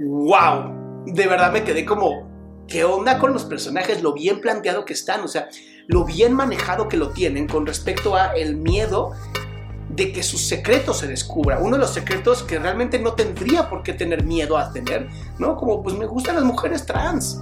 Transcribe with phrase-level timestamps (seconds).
[0.00, 1.04] ¡Wow!
[1.04, 4.02] De verdad me quedé como, ¿qué onda con los personajes?
[4.02, 5.48] Lo bien planteado que están, o sea,
[5.88, 9.12] lo bien manejado que lo tienen con respecto a el miedo
[9.90, 11.58] de que su secreto se descubra.
[11.58, 15.56] Uno de los secretos que realmente no tendría por qué tener miedo a tener, ¿no?
[15.56, 17.38] Como, pues me gustan las mujeres trans.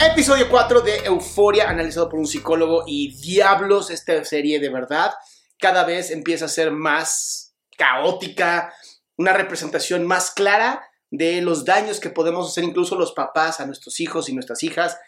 [0.00, 5.10] Episodio 4 de Euforia, analizado por un psicólogo y diablos, esta serie de verdad
[5.58, 8.72] cada vez empieza a ser más caótica,
[9.16, 14.00] una representación más clara de los daños que podemos hacer incluso los papás a nuestros
[14.00, 14.98] hijos y nuestras hijas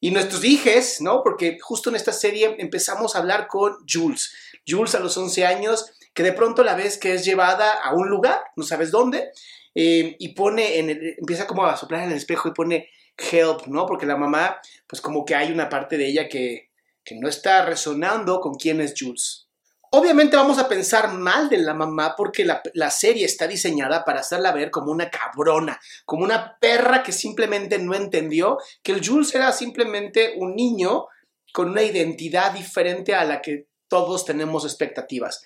[0.00, 1.22] y nuestros hijes, ¿no?
[1.22, 4.34] Porque justo en esta serie empezamos a hablar con Jules.
[4.66, 8.08] Jules a los 11 años, que de pronto la ves que es llevada a un
[8.08, 9.30] lugar, no sabes dónde,
[9.74, 13.86] eh, y pone, en empieza como a soplar en el espejo y pone help, ¿no?
[13.86, 16.70] Porque la mamá, pues como que hay una parte de ella que,
[17.04, 19.48] que no está resonando con quién es Jules.
[19.94, 24.20] Obviamente vamos a pensar mal de la mamá porque la, la, serie está diseñada para
[24.20, 29.34] hacerla ver como una cabrona, como una perra que simplemente no entendió que el Jules
[29.34, 31.08] era simplemente un niño
[31.52, 35.44] con una identidad diferente a la que todos tenemos expectativas.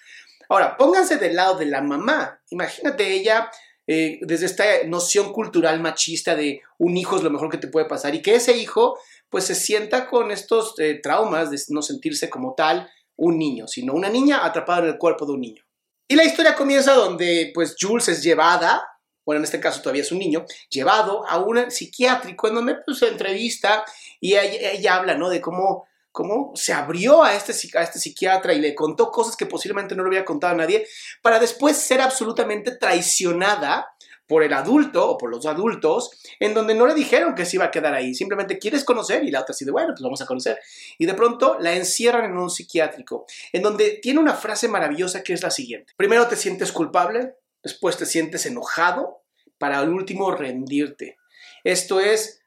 [0.48, 2.40] Ahora, pónganse del lado de la mamá.
[2.50, 3.50] Imagínate ella
[3.88, 7.86] eh, desde esta noción cultural machista de un hijo es lo mejor que te puede
[7.86, 8.96] pasar y que ese hijo
[9.28, 13.92] pues se sienta con estos eh, traumas de no sentirse como tal un niño, sino
[13.94, 15.62] una niña atrapada en el cuerpo de un niño.
[16.08, 18.86] Y la historia comienza donde pues Jules es llevada,
[19.24, 22.98] bueno, en este caso todavía es un niño, llevado a un psiquiátrico en donde pues
[22.98, 23.84] se entrevista
[24.20, 25.28] y ella, habla, ¿no?
[25.28, 29.46] De cómo, cómo se abrió a este, a este psiquiatra y le contó cosas que
[29.46, 30.86] posiblemente no le había contado a nadie
[31.22, 33.88] para después ser absolutamente traicionada
[34.26, 36.10] por el adulto o por los adultos,
[36.40, 39.30] en donde no le dijeron que se iba a quedar ahí, simplemente quieres conocer y
[39.30, 40.58] la otra así de, bueno, pues vamos a conocer.
[40.98, 45.32] Y de pronto la encierran en un psiquiátrico, en donde tiene una frase maravillosa que
[45.32, 45.92] es la siguiente.
[45.96, 49.22] Primero te sientes culpable, después te sientes enojado,
[49.58, 51.18] para al último rendirte.
[51.64, 52.42] Esto es,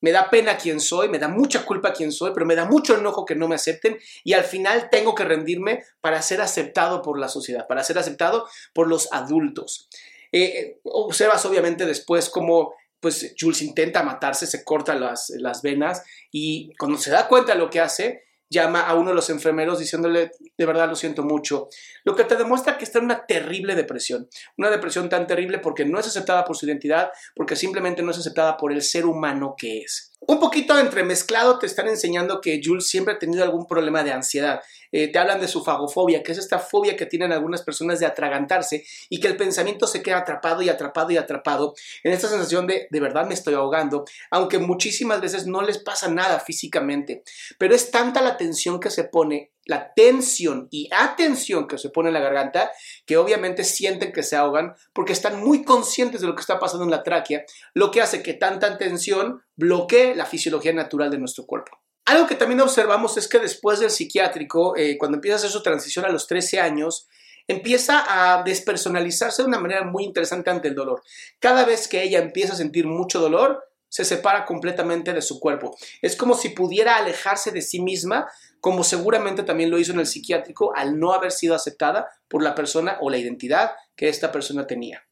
[0.00, 2.96] me da pena quién soy, me da mucha culpa quién soy, pero me da mucho
[2.96, 7.18] enojo que no me acepten y al final tengo que rendirme para ser aceptado por
[7.18, 9.88] la sociedad, para ser aceptado por los adultos.
[10.36, 16.02] Eh, observas obviamente después cómo pues Jules intenta matarse, se corta las, las venas
[16.32, 19.78] y cuando se da cuenta de lo que hace, llama a uno de los enfermeros
[19.78, 21.68] diciéndole, de verdad lo siento mucho,
[22.02, 25.84] lo que te demuestra que está en una terrible depresión, una depresión tan terrible porque
[25.84, 29.54] no es aceptada por su identidad, porque simplemente no es aceptada por el ser humano
[29.56, 30.13] que es.
[30.26, 34.62] Un poquito entremezclado te están enseñando que Jules siempre ha tenido algún problema de ansiedad.
[34.90, 38.06] Eh, te hablan de su fagofobia, que es esta fobia que tienen algunas personas de
[38.06, 42.66] atragantarse y que el pensamiento se queda atrapado y atrapado y atrapado en esta sensación
[42.66, 47.22] de de verdad me estoy ahogando, aunque muchísimas veces no les pasa nada físicamente.
[47.58, 52.08] Pero es tanta la tensión que se pone la tensión y atención que se pone
[52.08, 52.70] en la garganta,
[53.06, 56.84] que obviamente sienten que se ahogan porque están muy conscientes de lo que está pasando
[56.84, 61.46] en la tráquea, lo que hace que tanta tensión bloquee la fisiología natural de nuestro
[61.46, 61.78] cuerpo.
[62.06, 65.62] Algo que también observamos es que después del psiquiátrico, eh, cuando empieza a hacer su
[65.62, 67.08] transición a los 13 años,
[67.46, 71.02] empieza a despersonalizarse de una manera muy interesante ante el dolor.
[71.38, 75.76] Cada vez que ella empieza a sentir mucho dolor, se separa completamente de su cuerpo.
[76.02, 78.26] Es como si pudiera alejarse de sí misma,
[78.64, 82.54] como seguramente también lo hizo en el psiquiátrico al no haber sido aceptada por la
[82.54, 85.02] persona o la identidad que esta persona tenía.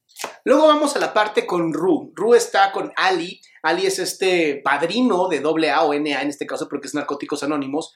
[0.42, 2.14] Luego vamos a la parte con Ru.
[2.16, 3.42] Ru está con Ali.
[3.62, 7.94] Ali es este padrino de AA o NA en este caso, porque es Narcóticos Anónimos.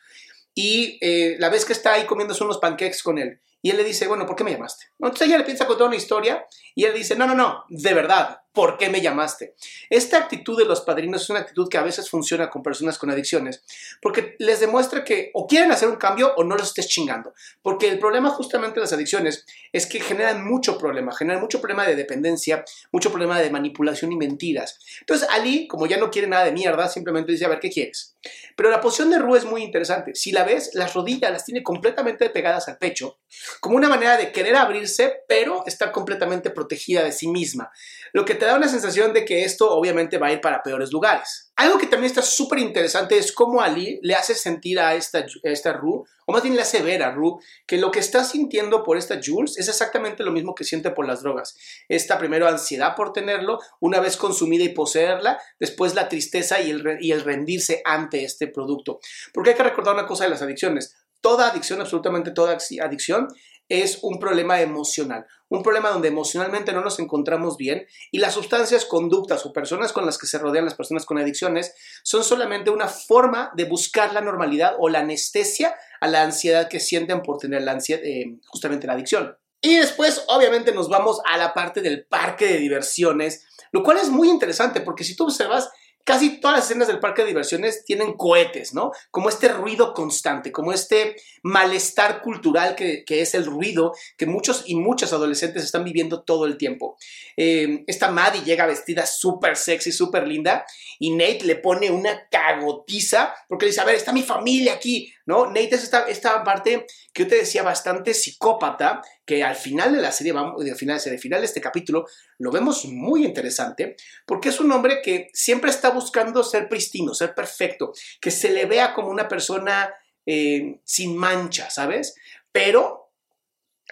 [0.55, 3.41] Y eh, la vez que está ahí comiéndose unos pancakes con él.
[3.63, 4.87] Y él le dice, bueno, ¿por qué me llamaste?
[4.99, 8.41] Entonces ella le piensa contar una historia y él dice, no, no, no, de verdad,
[8.57, 9.55] ¿por qué me llamaste?
[9.91, 13.11] Esta actitud de los padrinos es una actitud que a veces funciona con personas con
[13.11, 13.63] adicciones,
[14.01, 17.35] porque les demuestra que o quieren hacer un cambio o no los estés chingando.
[17.61, 21.87] Porque el problema justamente de las adicciones es que generan mucho problema, generan mucho problema
[21.87, 24.79] de dependencia, mucho problema de manipulación y mentiras.
[25.01, 28.17] Entonces Ali, como ya no quiere nada de mierda, simplemente dice, a ver, ¿qué quieres?
[28.57, 30.15] Pero la posición de Ru es muy interesante.
[30.15, 33.19] Si la ves, las rodillas las tiene completamente pegadas al pecho,
[33.61, 37.71] como una manera de querer abrirse, pero estar completamente protegida de sí misma.
[38.13, 40.93] Lo que te da una sensación de que esto obviamente va a ir para peores
[40.93, 41.47] lugares.
[41.57, 45.73] Algo que también está súper interesante es cómo Ali le hace sentir a esta, esta
[45.73, 48.99] Ru, o más bien le hace ver a Ru, que lo que está sintiendo por
[48.99, 51.57] esta Jules es exactamente lo mismo que siente por las drogas.
[51.89, 56.99] Esta primero ansiedad por tenerlo, una vez consumida y poseerla, después la tristeza y el,
[57.01, 59.01] y el rendirse ante este producto.
[59.33, 60.95] Porque hay que recordar una cosa de las adicciones.
[61.21, 63.29] Toda adicción, absolutamente toda adicción,
[63.69, 68.85] es un problema emocional, un problema donde emocionalmente no nos encontramos bien y las sustancias,
[68.85, 71.75] conductas o personas con las que se rodean las personas con adicciones
[72.05, 76.81] son solamente una forma de buscar la normalidad o la anestesia a la ansiedad que
[76.81, 79.37] sienten por tener la eh, justamente la adicción.
[79.61, 84.11] Y después, obviamente, nos vamos a la parte del parque de diversiones, lo cual es
[84.11, 85.71] muy interesante porque si tú observas,
[86.07, 88.93] casi todas las escenas del parque de diversiones tienen cohetes, ¿no?
[89.11, 94.77] Como este ruido constante, como este malestar cultural que, es el ruido que muchos y
[94.77, 96.97] muchas adolescentes están viviendo todo el tiempo.
[97.37, 100.65] Eh, esta Maddie llega vestida súper sexy, súper linda,
[101.01, 105.13] y Nate le pone una cagotiza porque le dice, a ver, está mi familia aquí,
[105.27, 105.47] ¿no?
[105.47, 110.01] Nate es esta, esta parte que yo te decía bastante psicópata, que al final de
[110.01, 112.07] la serie, vamos, al final, al final de este capítulo,
[112.39, 117.35] lo vemos muy interesante, porque es un hombre que siempre está buscando ser pristino, ser
[117.35, 119.93] perfecto, que se le vea como una persona
[120.25, 122.15] eh, sin mancha, ¿sabes?
[122.53, 123.13] Pero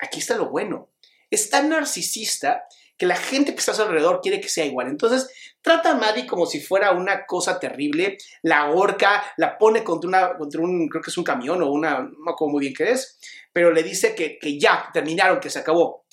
[0.01, 0.91] aquí está lo bueno.
[1.31, 2.65] Es tan narcisista
[2.97, 4.89] que la gente que está a su alrededor quiere que sea igual.
[4.89, 5.29] Entonces,
[5.61, 10.37] trata a Maddie como si fuera una cosa terrible, la ahorca, la pone contra, una,
[10.37, 13.19] contra un, creo que es un camión o una, no me muy bien qué es,
[13.53, 16.05] pero le dice que, que ya, terminaron, que se acabó.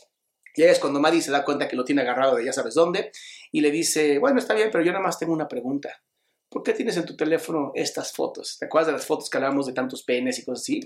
[0.56, 3.12] Y es cuando Maddie se da cuenta que lo tiene agarrado de ya sabes dónde,
[3.52, 6.02] y le dice, bueno, está bien, pero yo nada más tengo una pregunta.
[6.50, 8.58] ¿Por qué tienes en tu teléfono estas fotos?
[8.60, 10.82] ¿Te acuerdas de las fotos que hablábamos de tantos penes y cosas así?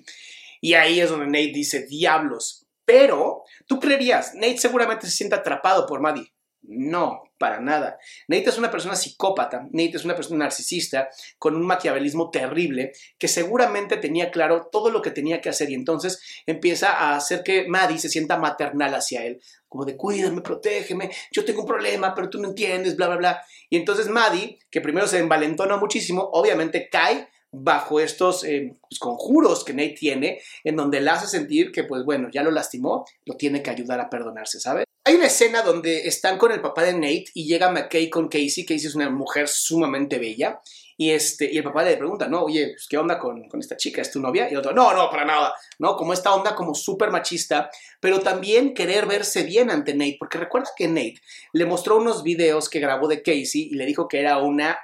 [0.61, 2.64] Y ahí es donde Nate dice, diablos.
[2.85, 6.31] Pero, tú creerías, Nate seguramente se siente atrapado por Maddie.
[6.67, 7.97] No, para nada.
[8.27, 13.27] Nate es una persona psicópata, Nate es una persona narcisista con un maquiavelismo terrible que
[13.27, 17.67] seguramente tenía claro todo lo que tenía que hacer y entonces empieza a hacer que
[17.67, 22.29] Maddie se sienta maternal hacia él, como de cuídame, protégeme, yo tengo un problema, pero
[22.29, 23.43] tú no entiendes, bla, bla, bla.
[23.69, 27.27] Y entonces Maddie, que primero se envalentona muchísimo, obviamente cae
[27.63, 32.03] bajo estos eh, pues, conjuros que Nate tiene, en donde le hace sentir que, pues
[32.03, 34.85] bueno, ya lo lastimó, lo tiene que ayudar a perdonarse, ¿sabes?
[35.07, 38.65] Hay una escena donde están con el papá de Nate y llega McKay con Casey.
[38.65, 40.61] Casey es una mujer sumamente bella.
[40.97, 42.41] Y, este, y el papá le pregunta, ¿no?
[42.41, 44.01] Oye, pues, ¿qué onda con, con, esta chica?
[44.01, 44.47] ¿Es tu novia?
[44.49, 45.53] Y el otro, no, no, para nada.
[45.77, 45.95] ¿No?
[45.95, 47.69] Como esta onda como súper machista,
[47.99, 50.15] pero también querer verse bien ante Nate.
[50.17, 51.21] Porque recuerda que Nate
[51.53, 54.79] le mostró unos videos que grabó de Casey y le dijo que era una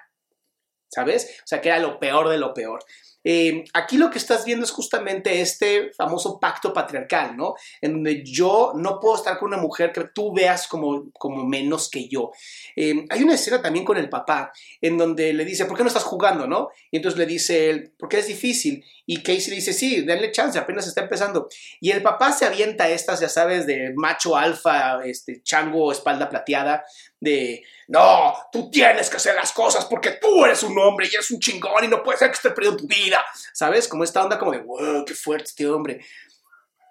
[0.93, 1.39] ¿sabes?
[1.39, 2.83] O sea, que era lo peor de lo peor.
[3.23, 7.53] Eh, aquí lo que estás viendo es justamente este famoso pacto patriarcal, ¿no?
[7.79, 11.89] En donde yo no puedo estar con una mujer que tú veas como, como menos
[11.89, 12.31] que yo.
[12.75, 14.51] Eh, hay una escena también con el papá,
[14.81, 16.69] en donde le dice, ¿por qué no estás jugando, no?
[16.89, 18.83] Y entonces le dice él, porque es difícil.
[19.05, 21.47] Y Casey le dice, sí, denle chance, apenas está empezando.
[21.79, 26.85] Y el papá se avienta estas, ya sabes, de macho alfa, este, chango, espalda plateada,
[27.21, 31.29] de, no, tú tienes que hacer las cosas porque tú eres un hombre y eres
[31.31, 33.23] un chingón y no puede ser que estés perdiendo tu vida,
[33.53, 33.87] ¿sabes?
[33.87, 36.03] Como esta onda como de, wow, qué fuerte este hombre.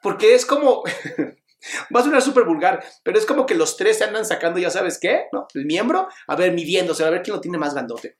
[0.02, 0.84] Porque es como,
[1.94, 4.70] va a sonar súper vulgar, pero es como que los tres se andan sacando, ya
[4.70, 5.48] sabes qué, ¿no?
[5.52, 8.16] El miembro, a ver, midiéndose, a ver quién lo tiene más grandote.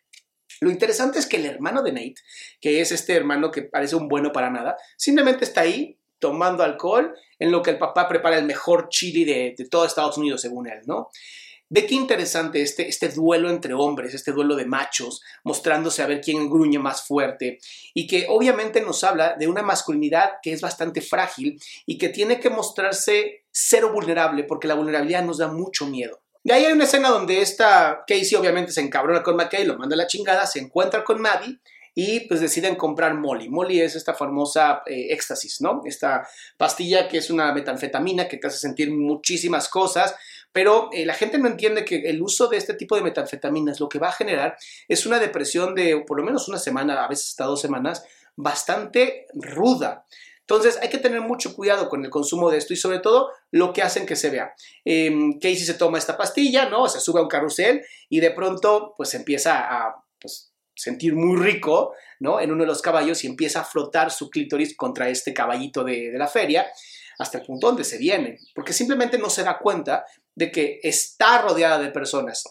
[0.61, 2.17] Lo interesante es que el hermano de Nate,
[2.61, 7.15] que es este hermano que parece un bueno para nada, simplemente está ahí tomando alcohol
[7.39, 10.69] en lo que el papá prepara el mejor chili de, de todo Estados Unidos, según
[10.69, 11.09] él, ¿no?
[11.73, 16.21] Ve qué interesante este, este duelo entre hombres, este duelo de machos, mostrándose a ver
[16.21, 17.61] quién gruñe más fuerte
[17.95, 22.41] y que obviamente nos habla de una masculinidad que es bastante frágil y que tiene
[22.41, 26.21] que mostrarse cero vulnerable porque la vulnerabilidad nos da mucho miedo.
[26.43, 29.95] De ahí hay una escena donde esta Casey obviamente se encabrona con McKay, lo manda
[29.95, 31.61] a la chingada, se encuentra con Maddie
[31.95, 33.49] y pues deciden comprar Molly.
[33.49, 35.83] Molly es esta famosa eh, éxtasis, ¿no?
[35.85, 40.15] Esta pastilla que es una metanfetamina que te hace sentir muchísimas cosas,
[40.53, 43.89] Pero eh, la gente no entiende que el uso de este tipo de metanfetaminas lo
[43.89, 44.57] que va a generar
[44.89, 48.05] es una depresión de por lo menos una semana, a veces hasta dos semanas,
[48.37, 50.07] bastante ruda.
[50.41, 53.73] Entonces hay que tener mucho cuidado con el consumo de esto y sobre todo lo
[53.73, 54.53] que hacen que se vea.
[54.85, 56.89] Casey se toma esta pastilla, ¿no?
[56.89, 61.95] Se sube a un carrusel y de pronto pues empieza a pues, sentir muy rico,
[62.19, 62.41] ¿no?
[62.41, 66.11] En uno de los caballos y empieza a flotar su clítoris contra este caballito de
[66.17, 66.67] la feria
[67.21, 71.43] hasta el punto donde se viene, porque simplemente no se da cuenta de que está
[71.43, 72.45] rodeada de personas.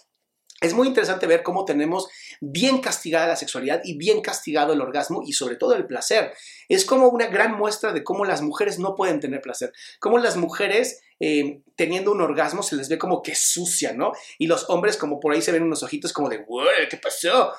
[0.62, 2.09] Es muy interesante ver cómo tenemos
[2.41, 6.33] bien castigada la sexualidad y bien castigado el orgasmo y sobre todo el placer.
[6.67, 10.36] Es como una gran muestra de cómo las mujeres no pueden tener placer, cómo las
[10.36, 14.12] mujeres eh, teniendo un orgasmo se les ve como que sucia, ¿no?
[14.38, 16.45] Y los hombres como por ahí se ven unos ojitos como de,
[16.89, 17.53] ¿qué pasó?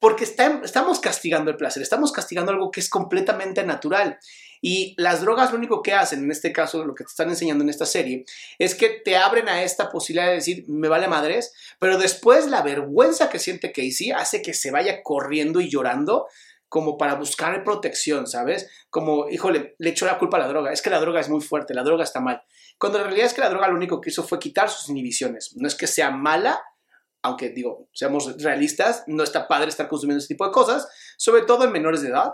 [0.00, 4.18] Porque estamos castigando el placer, estamos castigando algo que es completamente natural.
[4.64, 7.64] Y las drogas lo único que hacen, en este caso lo que te están enseñando
[7.64, 8.24] en esta serie,
[8.58, 12.62] es que te abren a esta posibilidad de decir, me vale madres, pero después la
[12.62, 16.28] vergüenza que siente Casey hace que se vaya corriendo y llorando
[16.68, 18.70] como para buscar protección, ¿sabes?
[18.88, 20.72] Como, híjole, le echó la culpa a la droga.
[20.72, 22.42] Es que la droga es muy fuerte, la droga está mal.
[22.78, 25.54] Cuando en realidad es que la droga lo único que hizo fue quitar sus inhibiciones.
[25.56, 26.62] No es que sea mala,
[27.20, 30.88] aunque digo, seamos realistas, no está padre estar consumiendo ese tipo de cosas,
[31.18, 32.32] sobre todo en menores de edad,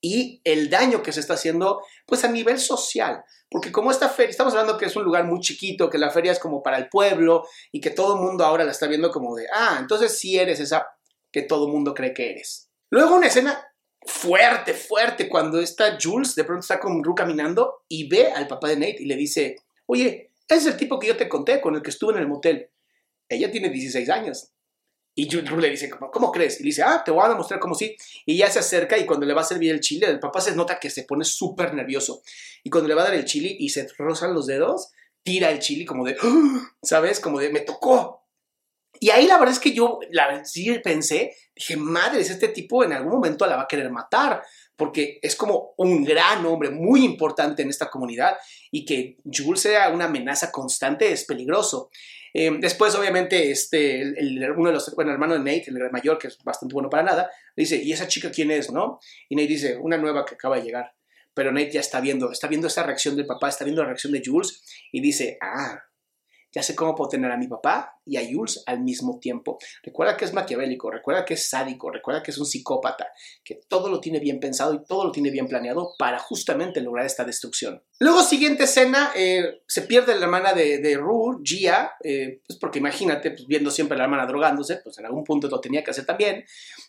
[0.00, 4.30] y el daño que se está haciendo, pues a nivel social, porque como esta feria,
[4.30, 6.88] estamos hablando que es un lugar muy chiquito, que la feria es como para el
[6.88, 10.38] pueblo y que todo el mundo ahora la está viendo como de, ah, entonces sí
[10.38, 10.86] eres esa
[11.32, 12.70] que todo el mundo cree que eres.
[12.90, 13.66] Luego una escena
[14.02, 18.68] fuerte, fuerte, cuando está Jules, de pronto está con Ru caminando y ve al papá
[18.68, 21.74] de Nate y le dice, oye, ese es el tipo que yo te conté, con
[21.74, 22.70] el que estuve en el motel.
[23.28, 24.52] Ella tiene 16 años.
[25.18, 26.60] Y Drew le dice, ¿cómo, crees?
[26.60, 27.96] Y dice, ah, te voy a demostrar cómo sí.
[28.24, 30.54] Y ya se acerca y cuando le va a servir el chile, el papá se
[30.54, 32.22] nota que se pone súper nervioso.
[32.62, 34.92] Y cuando le va a dar el chile y se rozan los dedos,
[35.24, 37.18] tira el chile como de, ¡Ah!", ¿sabes?
[37.18, 38.28] Como de, me tocó.
[39.00, 42.92] Y ahí la verdad es que yo la, sí pensé, dije, madre, este tipo en
[42.92, 44.44] algún momento la va a querer matar,
[44.78, 48.36] porque es como un gran hombre muy importante en esta comunidad
[48.70, 51.90] y que Jules sea una amenaza constante es peligroso.
[52.32, 56.28] Em, después, obviamente, este, el, uno de los, bueno, hermano de Nate, el mayor, que
[56.28, 59.00] es bastante bueno para nada, dice, ¿y esa chica quién es, no?
[59.28, 60.92] Y Nate dice, una nueva que acaba de llegar.
[61.34, 64.12] Pero Nate ya está viendo, está viendo esa reacción del papá, está viendo la reacción
[64.12, 65.82] de Jules y dice, ah,
[66.52, 69.58] ya sé cómo puedo tener a mi papá y a Jules al mismo tiempo.
[69.82, 73.08] Recuerda que es maquiavélico, recuerda que es sádico, recuerda que es un psicópata,
[73.44, 77.04] que todo lo tiene bien pensado y todo lo tiene bien planeado para justamente lograr
[77.04, 77.82] esta destrucción.
[78.00, 82.78] Luego, siguiente escena, eh, se pierde la hermana de, de Ru, Gia, eh, pues porque
[82.78, 85.90] imagínate, pues viendo siempre a la hermana drogándose, pues en algún punto lo tenía que
[85.90, 86.44] hacer también,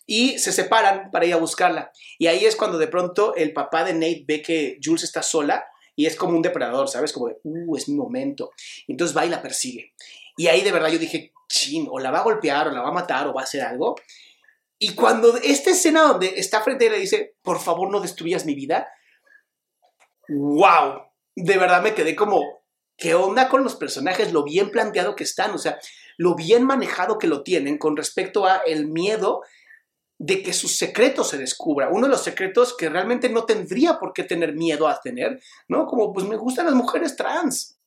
[0.05, 1.91] y se separan para ir a buscarla.
[2.17, 5.65] Y ahí es cuando de pronto el papá de Nate ve que Jules está sola
[5.99, 7.11] y es como un depredador, ¿sabes?
[7.11, 8.53] Como de, uh, es mi momento.
[8.87, 9.93] entonces va y la persigue.
[10.37, 12.87] Y ahí de verdad yo dije, chin, o la va a golpear, o la va
[12.87, 13.95] a matar, o va a hacer algo.
[14.77, 18.45] Y cuando esta escena donde está frente a él le dice, por favor no destruyas
[18.45, 18.87] mi vida,
[20.29, 21.01] wow,
[21.35, 22.63] de verdad me quedé como,
[22.95, 24.31] ¿qué onda con los personajes?
[24.31, 25.79] Lo bien planteado que están, o sea,
[26.15, 29.41] lo bien manejado que lo tienen con respecto a el miedo
[30.19, 31.89] de que su secreto se descubra.
[31.89, 35.87] Uno de los secretos que realmente no tendría por qué tener miedo a tener, ¿no?
[35.87, 37.79] Como, pues me gustan las mujeres trans.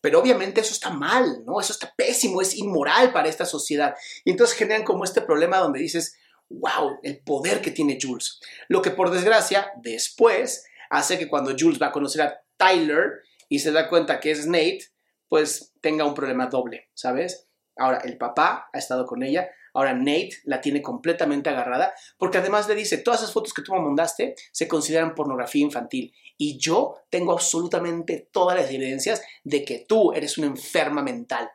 [0.00, 1.60] Pero obviamente eso está mal, ¿no?
[1.60, 3.96] Eso está pésimo, es inmoral para esta sociedad.
[4.24, 6.16] Y entonces generan como este problema donde dices,
[6.48, 8.38] wow, el poder que tiene Jules.
[8.68, 13.58] Lo que por desgracia, después, hace que cuando Jules va a conocer a Tyler y
[13.58, 14.84] se da cuenta que es Nate,
[15.28, 17.48] pues tenga un problema doble, ¿sabes?
[17.76, 22.68] Ahora, el papá ha estado con ella, Ahora Nate la tiene completamente agarrada porque además
[22.68, 26.94] le dice, todas esas fotos que tú me mandaste se consideran pornografía infantil y yo
[27.10, 31.50] tengo absolutamente todas las evidencias de que tú eres una enferma mental.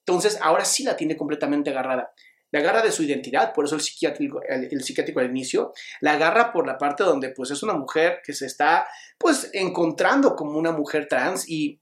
[0.00, 2.12] Entonces ahora sí la tiene completamente agarrada.
[2.52, 6.52] La agarra de su identidad, por eso el psiquiátrico, el, psiquiátrico al inicio, la agarra
[6.52, 8.86] por la parte donde pues es una mujer que se está
[9.18, 11.80] pues encontrando como una mujer trans y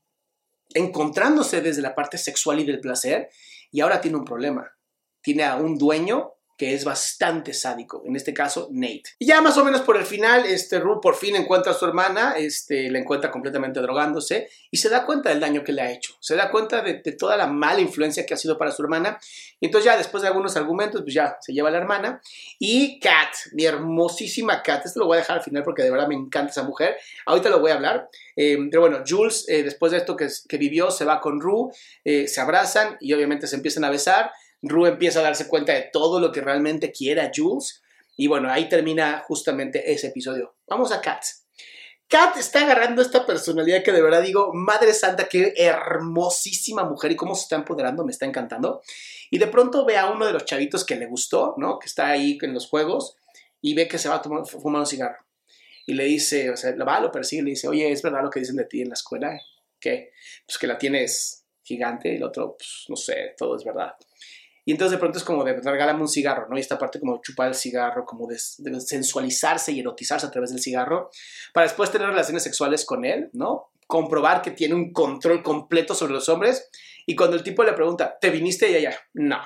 [0.73, 3.29] encontrándose desde la parte sexual y del placer
[3.71, 4.74] y ahora tiene un problema
[5.25, 9.03] tiene a un dueño que es bastante sádico, en este caso Nate.
[9.19, 11.85] Y ya más o menos por el final, este Ru por fin encuentra a su
[11.85, 15.91] hermana, este, la encuentra completamente drogándose y se da cuenta del daño que le ha
[15.91, 19.19] hecho, se da cuenta de, toda la mala influencia que ha sido para su hermana.
[19.59, 22.21] Y entonces ya después de algunos argumentos, pues ya se lleva a la hermana.
[22.61, 26.07] Y Kat, mi hermosísima Kat, esto lo voy a dejar al final porque de verdad
[26.07, 29.91] me encanta esa mujer, ahorita lo voy a hablar, eh, pero bueno, Jules eh, después
[29.91, 31.73] de esto que, que, vivió se va con Ru,
[32.05, 34.31] eh, se abrazan y obviamente se empiezan a besar,
[34.65, 37.83] Rue empieza a darse cuenta de todo lo que realmente quiere a Jules.
[38.17, 40.57] Y bueno, ahí termina justamente ese episodio.
[40.67, 41.23] Vamos a Kat.
[42.09, 47.17] Kat está agarrando esta personalidad que de verdad digo, Madre Santa, qué hermosísima mujer y
[47.17, 48.83] cómo se está empoderando, me está encantando.
[49.31, 51.79] Y de pronto ve a uno de los chavitos que le gustó, ¿no?
[51.79, 53.17] Que está ahí en los juegos
[53.61, 55.25] y ve que se va a tomar, fumar un cigarro.
[55.87, 58.23] Y le dice, o sea, lo va, lo persigue y le dice, oye, ¿es verdad
[58.23, 59.39] lo que dicen de ti en la escuela?
[59.81, 60.13] ¿Qué?
[60.47, 63.95] Pues que la tienes gigante y el otro, pues no sé, todo es verdad.
[64.65, 66.57] Y entonces de pronto es como de regálame un cigarro, ¿no?
[66.57, 70.61] Y esta parte como chupar el cigarro, como de, sensualizarse y erotizarse a través del
[70.61, 71.11] cigarro,
[71.53, 73.71] para después tener relaciones sexuales con él, ¿no?
[73.87, 76.71] Comprobar que tiene un control completo sobre los hombres.
[77.07, 78.99] Y cuando el tipo le pregunta, ¿te viniste de allá?
[79.13, 79.39] No.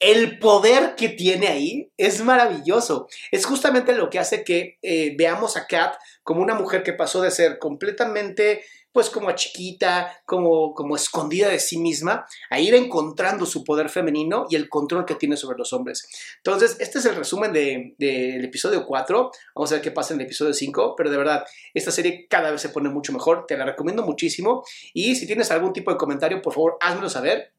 [0.00, 3.06] El poder que tiene ahí es maravilloso.
[3.30, 7.20] Es justamente lo que hace que eh, veamos a Kat como una mujer que pasó
[7.20, 13.46] de ser completamente pues como chiquita, como, como escondida de sí misma, a ir encontrando
[13.46, 16.08] su poder femenino y el control que tiene sobre los hombres.
[16.38, 19.30] Entonces, este es el resumen del episodio 4.
[19.54, 21.44] Vamos a ver qué pasa en el episodio 5, pero de verdad,
[21.74, 23.46] esta serie cada vez se pone mucho mejor.
[23.46, 24.64] Te la recomiendo muchísimo.
[24.92, 27.52] Y si tienes algún tipo de comentario, por favor, házmelo saber.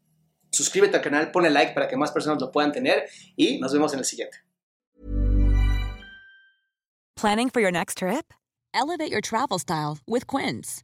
[0.51, 3.93] Suscríbete al canal, pone like para que más personas lo puedan tener y nos vemos
[3.93, 4.37] en el siguiente.
[7.15, 8.33] Planning for your next trip?
[8.73, 10.83] Elevate your travel style with Quince.